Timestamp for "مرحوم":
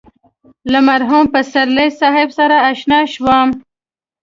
0.89-1.23